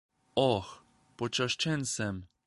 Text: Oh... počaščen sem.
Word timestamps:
Oh... 0.45 0.65
počaščen 1.23 1.87
sem. 1.95 2.23